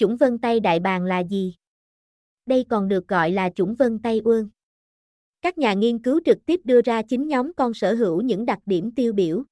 [0.00, 1.54] Chủng vân tay đại bàng là gì?
[2.46, 4.48] Đây còn được gọi là chủng vân tay ương.
[5.42, 8.58] Các nhà nghiên cứu trực tiếp đưa ra chính nhóm con sở hữu những đặc
[8.66, 9.44] điểm tiêu biểu.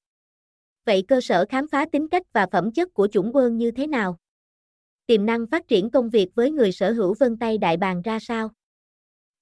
[0.85, 3.87] Vậy cơ sở khám phá tính cách và phẩm chất của chủng uông như thế
[3.87, 4.17] nào?
[5.05, 8.19] Tiềm năng phát triển công việc với người sở hữu vân tay đại bàng ra
[8.19, 8.49] sao?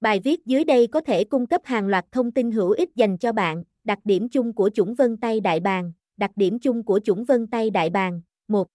[0.02, 3.18] Bài viết dưới đây có thể cung cấp hàng loạt thông tin hữu ích dành
[3.18, 7.00] cho bạn, đặc điểm chung của chủng vân tay đại bàng, đặc điểm chung của
[7.04, 8.68] chủng vân tay đại bàng, 1.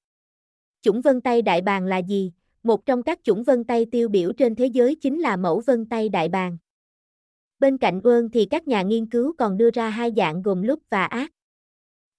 [0.82, 2.32] Chủng vân tay đại bàng là gì?
[2.62, 5.86] Một trong các chủng vân tay tiêu biểu trên thế giới chính là mẫu vân
[5.86, 6.58] tay đại bàng.
[7.58, 10.80] Bên cạnh ương thì các nhà nghiên cứu còn đưa ra hai dạng gồm lúc
[10.90, 11.30] và ác.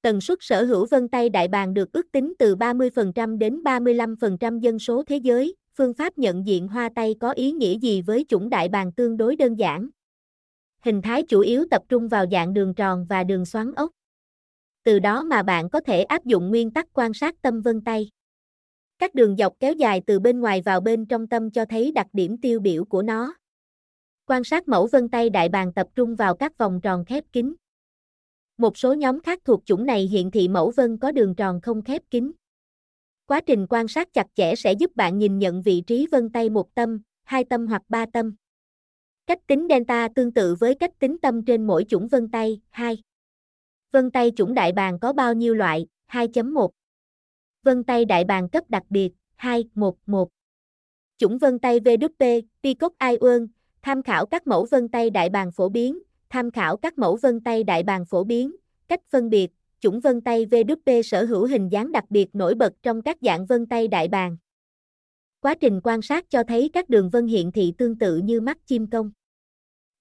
[0.01, 4.59] Tần suất sở hữu vân tay đại bàng được ước tính từ 30% đến 35%
[4.59, 5.55] dân số thế giới.
[5.77, 9.17] Phương pháp nhận diện hoa tay có ý nghĩa gì với chủng đại bàng tương
[9.17, 9.89] đối đơn giản.
[10.81, 13.91] Hình thái chủ yếu tập trung vào dạng đường tròn và đường xoắn ốc.
[14.83, 18.09] Từ đó mà bạn có thể áp dụng nguyên tắc quan sát tâm vân tay.
[18.99, 22.07] Các đường dọc kéo dài từ bên ngoài vào bên trong tâm cho thấy đặc
[22.13, 23.33] điểm tiêu biểu của nó.
[24.25, 27.53] Quan sát mẫu vân tay đại bàng tập trung vào các vòng tròn khép kín.
[28.57, 31.81] Một số nhóm khác thuộc chủng này hiện thị mẫu vân có đường tròn không
[31.81, 32.31] khép kín.
[33.25, 36.49] Quá trình quan sát chặt chẽ sẽ giúp bạn nhìn nhận vị trí vân tay
[36.49, 38.35] một tâm, hai tâm hoặc ba tâm.
[39.25, 42.97] Cách tính delta tương tự với cách tính tâm trên mỗi chủng vân tay, 2.
[43.91, 45.87] Vân tay chủng đại bàng có bao nhiêu loại?
[46.11, 46.69] 2.1
[47.63, 50.29] Vân tay đại bàng cấp đặc biệt, 2, 1, 1.
[51.17, 53.47] Chủng vân tay VWP, Peacock Ion,
[53.81, 57.41] tham khảo các mẫu vân tay đại bàng phổ biến, tham khảo các mẫu vân
[57.41, 58.55] tay đại bàng phổ biến,
[58.87, 62.73] cách phân biệt, chủng vân tay VWP sở hữu hình dáng đặc biệt nổi bật
[62.83, 64.37] trong các dạng vân tay đại bàng.
[65.39, 68.57] Quá trình quan sát cho thấy các đường vân hiện thị tương tự như mắt
[68.65, 69.11] chim công.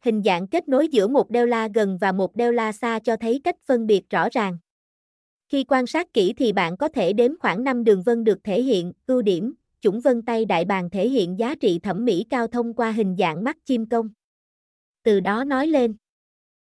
[0.00, 3.16] Hình dạng kết nối giữa một đeo la gần và một đeo la xa cho
[3.16, 4.58] thấy cách phân biệt rõ ràng.
[5.52, 8.62] Khi quan sát kỹ thì bạn có thể đếm khoảng 5 đường vân được thể
[8.62, 12.46] hiện, ưu điểm, chủng vân tay đại bàng thể hiện giá trị thẩm mỹ cao
[12.46, 14.08] thông qua hình dạng mắt chim công.
[15.02, 15.96] Từ đó nói lên.